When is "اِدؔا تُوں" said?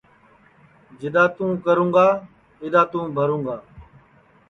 2.63-3.05